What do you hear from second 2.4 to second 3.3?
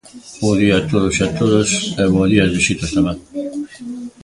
ás visitas tamén.